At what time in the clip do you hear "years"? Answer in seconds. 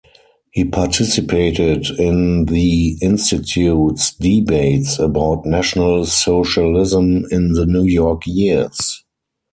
8.25-9.03